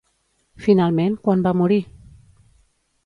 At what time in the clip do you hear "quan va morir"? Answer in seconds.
1.27-1.81